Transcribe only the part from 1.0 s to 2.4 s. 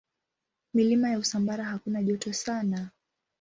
ya Usambara hakuna joto